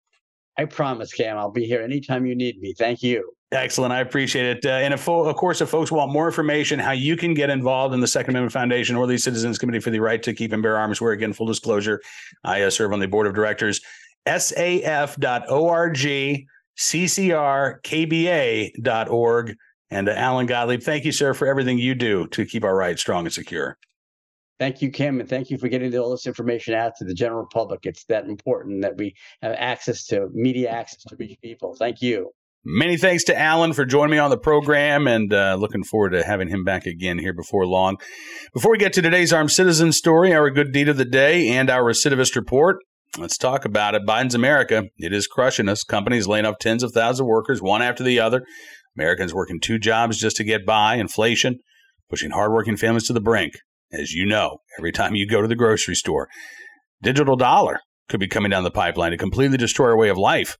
[0.55, 1.35] I promise, Cam.
[1.39, 2.75] I'll be here anytime you need me.
[2.77, 3.31] Thank you.
[3.51, 3.91] Excellent.
[3.91, 4.65] I appreciate it.
[4.65, 7.95] Uh, and if, of course, if folks want more information, how you can get involved
[7.95, 10.61] in the Second Amendment Foundation or the Citizens Committee for the Right to Keep and
[10.61, 12.01] Bear Arms, where, again, full disclosure,
[12.43, 13.81] I uh, serve on the board of directors,
[14.27, 15.95] saf.org,
[16.77, 17.87] ccrkba.org.
[19.89, 23.01] And uh, Alan Gottlieb, thank you, sir, for everything you do to keep our rights
[23.01, 23.77] strong and secure.
[24.57, 27.45] Thank you, Kim, and thank you for getting all this information out to the general
[27.51, 27.81] public.
[27.83, 31.75] It's that important that we have access to media access to reach people.
[31.75, 32.31] Thank you.
[32.67, 36.23] Many thanks to Alan for joining me on the program and uh, looking forward to
[36.23, 37.97] having him back again here before long.
[38.53, 41.69] Before we get to today's armed citizen story, our good deed of the day, and
[41.69, 42.77] our recidivist report,
[43.19, 44.01] let's talk about it.
[44.07, 45.83] Biden's America, it is crushing us.
[45.83, 48.43] Companies laying off tens of thousands of workers, one after the other.
[48.97, 51.59] Americans working two jobs just to get by, inflation,
[52.09, 53.53] pushing hardworking families to the brink.
[53.91, 56.27] As you know, every time you go to the grocery store,
[57.01, 57.79] digital dollar
[58.09, 60.57] could be coming down the pipeline to completely destroy our way of life.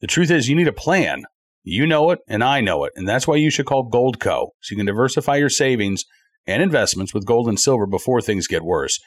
[0.00, 1.24] The truth is, you need a plan.
[1.62, 4.70] You know it, and I know it, and that's why you should call Goldco so
[4.70, 6.04] you can diversify your savings
[6.46, 9.00] and investments with gold and silver before things get worse.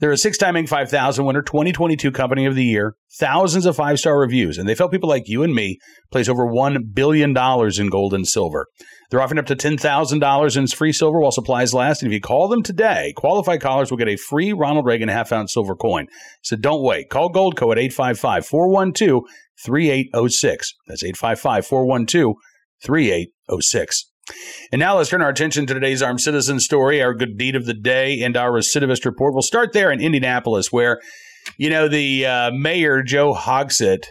[0.00, 0.68] They're a six time Inc.
[0.68, 4.92] 5000 winner, 2022 Company of the Year, thousands of five star reviews, and they've helped
[4.92, 5.78] people like you and me
[6.10, 8.66] place over $1 billion in gold and silver.
[9.10, 12.02] They're offering up to $10,000 in free silver while supplies last.
[12.02, 15.32] And if you call them today, qualified callers will get a free Ronald Reagan half
[15.32, 16.06] ounce silver coin.
[16.42, 17.10] So don't wait.
[17.10, 19.22] Call Goldco at 855 412
[19.62, 20.74] 3806.
[20.86, 22.34] That's 855 412
[22.82, 24.10] 3806.
[24.72, 27.66] And now let's turn our attention to today's armed citizen story, our good deed of
[27.66, 29.34] the day, and our recidivist report.
[29.34, 31.00] We'll start there in Indianapolis, where,
[31.58, 34.04] you know, the uh, mayor, Joe Hogsett,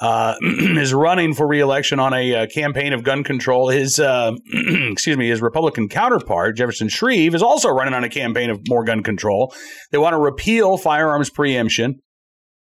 [0.00, 3.68] uh, is running for reelection on a uh, campaign of gun control.
[3.68, 8.50] His, uh, excuse me, his Republican counterpart, Jefferson Shreve, is also running on a campaign
[8.50, 9.52] of more gun control.
[9.90, 12.00] They want to repeal firearms preemption.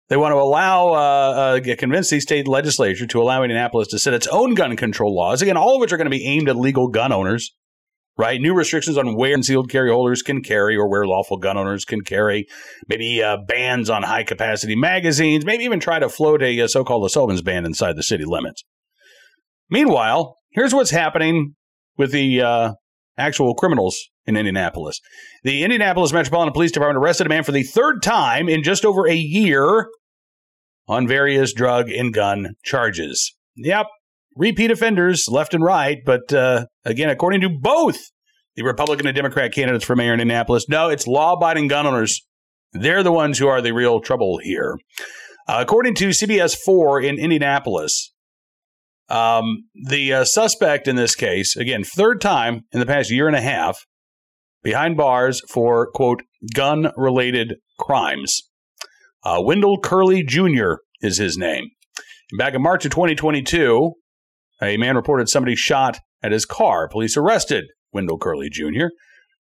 [0.08, 4.12] They want to allow, uh, uh, convince the state legislature to allow Indianapolis to set
[4.12, 5.40] its own gun control laws.
[5.40, 7.54] Again, all of which are going to be aimed at legal gun owners,
[8.18, 8.38] right?
[8.38, 12.02] New restrictions on where concealed carry holders can carry or where lawful gun owners can
[12.02, 12.46] carry.
[12.86, 15.46] Maybe uh, bans on high capacity magazines.
[15.46, 18.62] Maybe even try to float a, a so called Sullivan's ban inside the city limits.
[19.70, 21.54] Meanwhile, here's what's happening
[21.96, 22.72] with the uh,
[23.16, 25.00] actual criminals in Indianapolis.
[25.42, 29.06] The Indianapolis Metropolitan Police Department arrested a man for the third time in just over
[29.06, 29.88] a year
[30.86, 33.34] on various drug and gun charges.
[33.56, 33.86] Yep,
[34.36, 37.98] repeat offenders left and right, but uh, again, according to both
[38.56, 42.20] the Republican and Democrat candidates for mayor in Indianapolis, no, it's law abiding gun owners.
[42.72, 44.76] They're the ones who are the real trouble here.
[45.46, 48.12] Uh, according to CBS 4 in Indianapolis,
[49.08, 53.36] um, the uh, suspect in this case, again, third time in the past year and
[53.36, 53.84] a half,
[54.64, 56.22] behind bars for, quote,
[56.52, 58.42] gun related crimes.
[59.22, 60.76] Uh, Wendell Curley Jr.
[61.00, 61.68] is his name.
[62.36, 63.92] Back in March of 2022,
[64.60, 66.88] a man reported somebody shot at his car.
[66.88, 68.86] Police arrested Wendell Curley Jr.,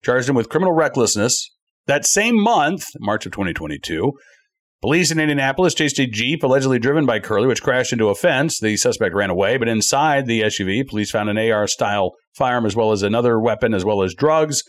[0.03, 1.49] charged him with criminal recklessness.
[1.85, 4.13] That same month, March of 2022,
[4.81, 8.61] Police in Indianapolis chased a Jeep allegedly driven by Curley, which crashed into a fence.
[8.61, 12.77] The suspect ran away, but inside the SUV, police found an AR style firearm as
[12.77, 14.63] well as another weapon, as well as drugs.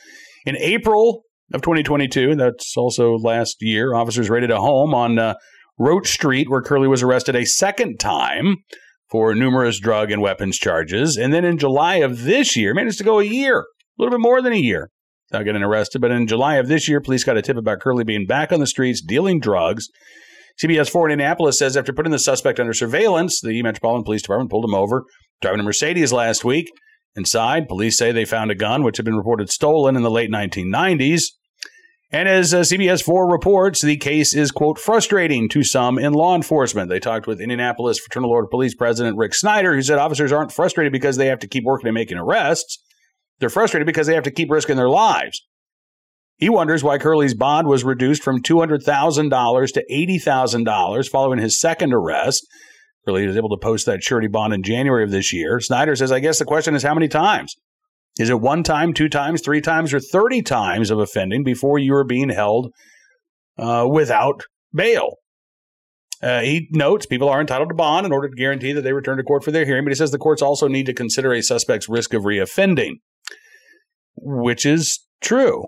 [0.47, 1.23] In April
[1.53, 5.35] of 2022, that's also last year, officers raided a home on uh,
[5.79, 8.57] Roach Street where Curley was arrested a second time
[9.11, 11.17] for numerous drug and weapons charges.
[11.17, 13.65] And then in July of this year, managed to go a year, a
[13.99, 14.91] little bit more than a year,
[15.31, 16.01] without getting arrested.
[16.01, 18.61] But in July of this year, police got a tip about Curley being back on
[18.61, 19.89] the streets dealing drugs.
[20.63, 24.51] CBS 4 in Indianapolis says after putting the suspect under surveillance, the Metropolitan Police Department
[24.51, 25.05] pulled him over,
[25.41, 26.71] driving a Mercedes last week.
[27.17, 30.31] Inside, police say they found a gun which had been reported stolen in the late
[30.31, 31.25] 1990s.
[32.13, 36.35] And as uh, CBS 4 reports, the case is, quote, frustrating to some in law
[36.35, 36.89] enforcement.
[36.89, 40.93] They talked with Indianapolis Fraternal Order Police President Rick Snyder, who said officers aren't frustrated
[40.93, 42.83] because they have to keep working and making arrests.
[43.39, 45.41] They're frustrated because they have to keep risking their lives.
[46.37, 52.47] He wonders why Curley's bond was reduced from $200,000 to $80,000 following his second arrest.
[53.05, 55.61] Curley was able to post that surety bond in January of this year.
[55.61, 57.57] Snyder says, I guess the question is how many times?
[58.19, 61.95] Is it one time, two times, three times, or 30 times of offending before you
[61.95, 62.73] are being held
[63.59, 64.43] uh, without
[64.75, 65.15] bail?
[66.23, 69.17] Uh, he notes people are entitled to bond in order to guarantee that they return
[69.17, 71.43] to court for their hearing, but he says the courts also need to consider a
[71.43, 72.97] suspect's risk of reoffending
[74.21, 75.65] which is true.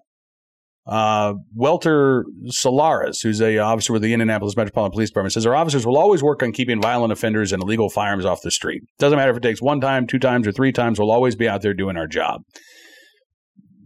[0.84, 5.86] Uh, Welter Solaris, who's a officer with the Indianapolis Metropolitan Police Department, says our officers
[5.86, 8.82] will always work on keeping violent offenders and illegal firearms off the street.
[8.98, 10.98] Doesn't matter if it takes one time, two times, or three times.
[10.98, 12.42] We'll always be out there doing our job.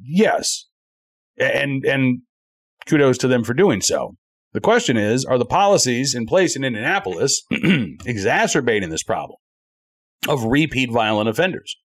[0.03, 0.67] Yes,
[1.37, 2.23] and and
[2.87, 4.17] kudos to them for doing so.
[4.53, 7.43] The question is, are the policies in place in Indianapolis
[8.07, 9.37] exacerbating this problem
[10.29, 11.77] of repeat violent offenders?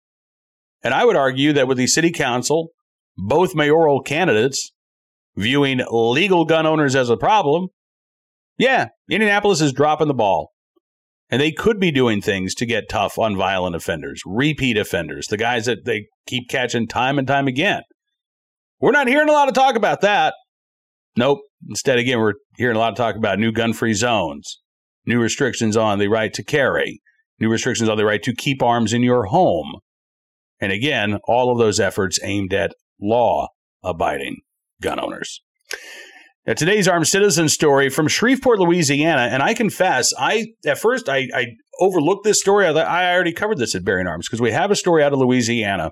[0.84, 2.70] And I would argue that with the city council,
[3.18, 4.72] both mayoral candidates
[5.36, 7.68] viewing legal gun owners as a problem,
[8.58, 10.52] yeah, Indianapolis is dropping the ball.
[11.30, 15.38] And they could be doing things to get tough on violent offenders, repeat offenders, the
[15.38, 17.84] guys that they keep catching time and time again.
[18.82, 20.34] We're not hearing a lot of talk about that.
[21.16, 21.40] Nope.
[21.70, 24.60] Instead, again, we're hearing a lot of talk about new gun free zones,
[25.06, 27.02] new restrictions on the right to carry,
[27.40, 29.80] new restrictions on the right to keep arms in your home,
[30.62, 33.48] and again, all of those efforts aimed at law
[33.84, 34.38] abiding
[34.82, 35.42] gun owners.
[36.46, 41.28] Now, today's armed citizen story from Shreveport, Louisiana, and I confess, I at first I,
[41.34, 41.46] I
[41.80, 42.66] overlooked this story.
[42.66, 45.20] I, I already covered this at Bearing Arms because we have a story out of
[45.20, 45.92] Louisiana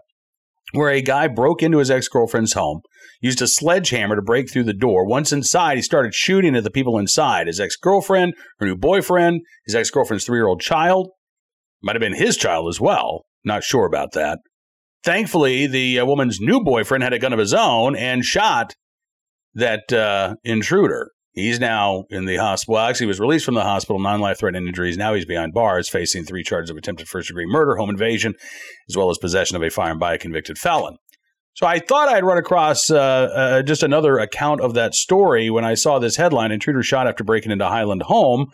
[0.73, 2.82] where a guy broke into his ex girlfriend's home,
[3.21, 5.06] used a sledgehammer to break through the door.
[5.06, 9.42] Once inside, he started shooting at the people inside his ex girlfriend, her new boyfriend,
[9.65, 11.10] his ex girlfriend's three year old child.
[11.81, 13.25] Might have been his child as well.
[13.44, 14.40] Not sure about that.
[15.04, 18.75] Thankfully, the uh, woman's new boyfriend had a gun of his own and shot
[19.54, 21.12] that uh, intruder.
[21.31, 22.75] He's now in the hospital.
[22.75, 24.97] Well, actually, he was released from the hospital, non life threatening injuries.
[24.97, 28.33] Now he's behind bars, facing three charges of attempted first degree murder, home invasion,
[28.89, 30.97] as well as possession of a firearm by a convicted felon.
[31.54, 35.65] So I thought I'd run across uh, uh, just another account of that story when
[35.65, 38.47] I saw this headline Intruder shot after breaking into Highland home.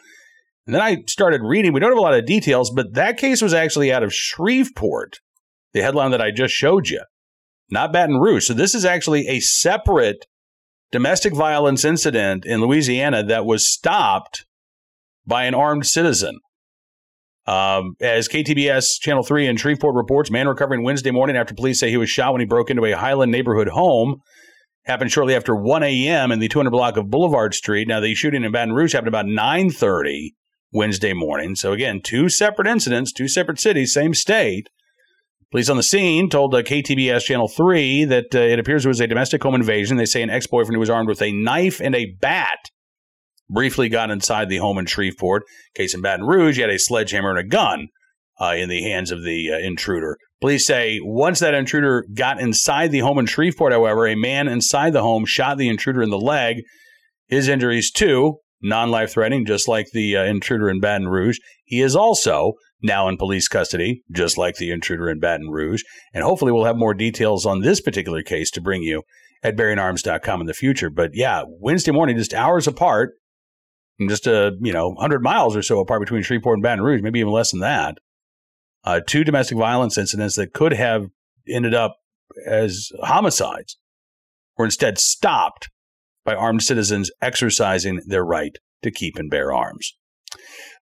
[0.65, 1.73] And then I started reading.
[1.73, 5.19] We don't have a lot of details, but that case was actually out of Shreveport,
[5.75, 7.01] the headline that I just showed you,
[7.69, 8.47] not Baton Rouge.
[8.47, 10.25] So this is actually a separate
[10.89, 14.45] domestic violence incident in Louisiana that was stopped
[15.27, 16.39] by an armed citizen.
[17.45, 21.89] Um, as KTBS Channel 3 in Shreveport reports, man recovering Wednesday morning after police say
[21.89, 24.21] he was shot when he broke into a Highland neighborhood home.
[24.85, 26.31] Happened shortly after 1 a.m.
[26.31, 27.87] in the 200 block of Boulevard Street.
[27.87, 30.29] Now, the shooting in Baton Rouge happened about 9.30
[30.71, 31.55] Wednesday morning.
[31.55, 34.69] So, again, two separate incidents, two separate cities, same state.
[35.55, 38.99] Police on the scene told uh, KTBS Channel 3 that uh, it appears it was
[38.99, 39.95] a domestic home invasion.
[39.95, 42.59] They say an ex boyfriend who was armed with a knife and a bat
[43.49, 45.43] briefly got inside the home in Shreveport.
[45.73, 47.87] Case in Baton Rouge, he had a sledgehammer and a gun
[48.37, 50.17] uh, in the hands of the uh, intruder.
[50.41, 54.91] Police say once that intruder got inside the home in Shreveport, however, a man inside
[54.91, 56.63] the home shot the intruder in the leg.
[57.27, 61.37] His injuries, too, non life threatening, just like the uh, intruder in Baton Rouge.
[61.63, 62.55] He is also
[62.85, 65.83] now in police custody, just like the intruder in Baton Rouge.
[66.13, 69.03] And hopefully, we'll have more details on this particular case to bring you
[69.43, 70.89] at BearingArms.com in the future.
[70.89, 73.13] But yeah, Wednesday morning, just hours apart,
[74.07, 77.19] just a you know 100 miles or so apart between Shreveport and Baton Rouge, maybe
[77.19, 77.97] even less than that.
[78.83, 81.07] Uh, two domestic violence incidents that could have
[81.49, 81.97] ended up
[82.45, 83.77] as homicides
[84.57, 85.69] were instead stopped
[86.23, 89.95] by armed citizens exercising their right to keep and bear arms.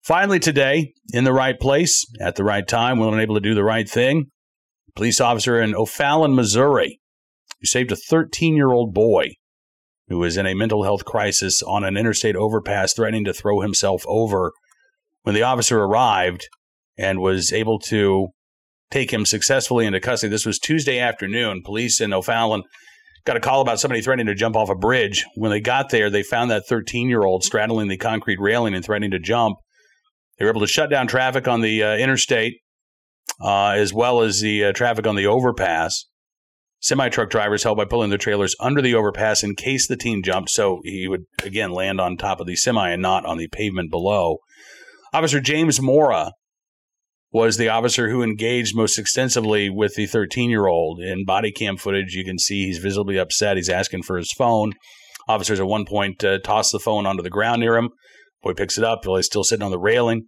[0.04, 3.56] Finally, today, in the right place, at the right time, willing and able to do
[3.56, 4.26] the right thing,
[4.96, 7.00] police officer in O'Fallon, Missouri,
[7.62, 9.30] who saved a 13 year old boy
[10.10, 14.04] who was in a mental health crisis on an interstate overpass, threatening to throw himself
[14.06, 14.52] over.
[15.22, 16.50] When the officer arrived
[16.98, 18.28] and was able to
[18.92, 21.62] take him successfully into custody, this was Tuesday afternoon.
[21.64, 22.64] Police in O'Fallon
[23.26, 25.26] got a call about somebody threatening to jump off a bridge.
[25.36, 28.84] When they got there, they found that 13 year old straddling the concrete railing and
[28.84, 29.56] threatening to jump.
[30.44, 32.56] They were able to shut down traffic on the uh, interstate
[33.42, 36.04] uh, as well as the uh, traffic on the overpass.
[36.82, 40.22] Semi truck drivers helped by pulling their trailers under the overpass in case the team
[40.22, 43.48] jumped, so he would again land on top of the semi and not on the
[43.48, 44.40] pavement below.
[45.14, 46.34] Officer James Mora
[47.32, 51.00] was the officer who engaged most extensively with the 13 year old.
[51.00, 53.56] In body cam footage, you can see he's visibly upset.
[53.56, 54.74] He's asking for his phone.
[55.26, 57.92] Officers at one point uh, toss the phone onto the ground near him.
[58.44, 60.28] Boy picks it up he's still sitting on the railing.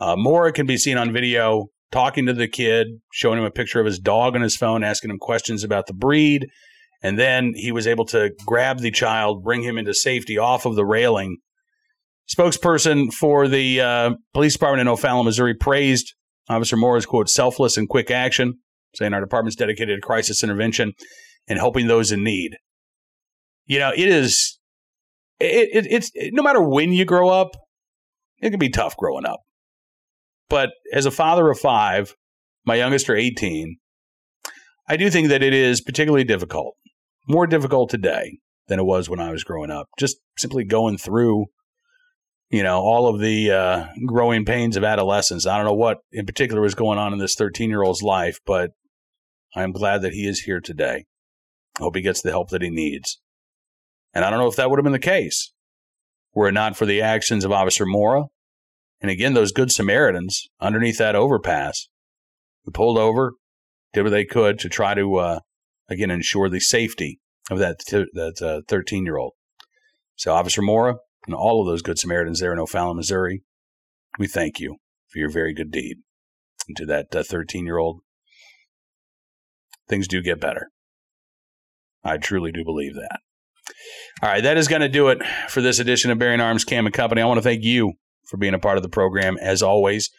[0.00, 3.80] Uh, Mora can be seen on video talking to the kid, showing him a picture
[3.80, 6.46] of his dog on his phone, asking him questions about the breed.
[7.02, 10.76] And then he was able to grab the child, bring him into safety off of
[10.76, 11.38] the railing.
[12.28, 16.14] Spokesperson for the uh, police department in O'Fallon, Missouri, praised
[16.48, 18.54] Officer Mora's quote, selfless and quick action,
[18.96, 20.92] saying our department's dedicated to crisis intervention
[21.46, 22.56] and helping those in need.
[23.66, 24.57] You know, it is,
[25.40, 27.50] it, it, it's no matter when you grow up,
[28.40, 29.40] it can be tough growing up.
[30.48, 32.14] But as a father of five,
[32.64, 33.76] my youngest are 18,
[34.88, 36.74] I do think that it is particularly difficult,
[37.28, 39.88] more difficult today than it was when I was growing up.
[39.98, 41.46] Just simply going through,
[42.50, 45.46] you know, all of the uh, growing pains of adolescence.
[45.46, 48.38] I don't know what in particular was going on in this 13 year old's life,
[48.46, 48.70] but
[49.54, 51.04] I'm glad that he is here today.
[51.78, 53.20] I hope he gets the help that he needs.
[54.14, 55.52] And I don't know if that would have been the case
[56.34, 58.24] were it not for the actions of Officer Mora
[59.00, 61.88] and again, those good Samaritans underneath that overpass
[62.64, 63.34] who pulled over,
[63.92, 65.40] did what they could to try to, uh,
[65.88, 69.32] again, ensure the safety of that that 13 uh, year old.
[70.16, 70.96] So, Officer Mora
[71.26, 73.42] and all of those good Samaritans there in O'Fallon, Missouri,
[74.18, 75.98] we thank you for your very good deed.
[76.66, 78.00] And to that 13 uh, year old,
[79.88, 80.70] things do get better.
[82.04, 83.20] I truly do believe that.
[84.22, 86.86] All right, that is going to do it for this edition of Bearing Arms Cam
[86.86, 87.22] and Company.
[87.22, 87.92] I want to thank you
[88.26, 90.10] for being a part of the program as always.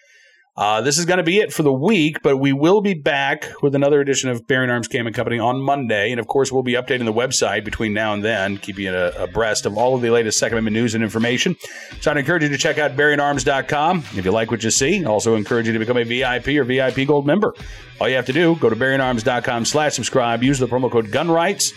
[0.60, 3.50] Uh, this is going to be it for the week, but we will be back
[3.62, 6.12] with another edition of Bearing Arms Cam and Company on Monday.
[6.12, 9.66] And of course, we'll be updating the website between now and then, keeping you abreast
[9.66, 11.56] of all of the latest Second Amendment news and information.
[12.02, 15.06] So I'd encourage you to check out bearingarms.com if you like what you see.
[15.06, 17.54] Also encourage you to become a VIP or VIP Gold member.
[18.02, 21.72] All you have to do, go to bearingarms.com slash subscribe, use the promo code GUNRIGHTS,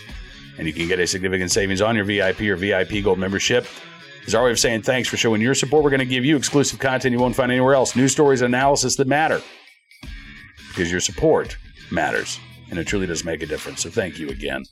[0.59, 3.67] and you can get a significant savings on your VIP or VIP Gold membership
[4.27, 5.83] is our way of saying thanks for showing your support.
[5.83, 8.97] We're going to give you exclusive content you won't find anywhere else, news stories analysis
[8.97, 9.41] that matter.
[10.69, 11.57] Because your support
[11.91, 12.39] matters,
[12.71, 13.83] and it truly does make a difference.
[13.83, 14.65] So thank you again.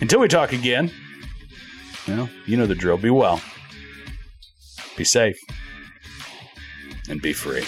[0.00, 0.90] Until we talk again,
[2.08, 2.96] Well, you know the drill.
[2.96, 3.40] Be well,
[4.96, 5.38] be safe,
[7.08, 7.64] and be free.